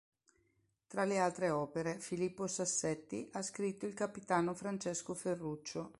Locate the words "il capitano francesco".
3.85-5.13